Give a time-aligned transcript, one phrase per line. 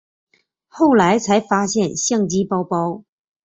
[0.67, 3.03] 后来才发现相机包包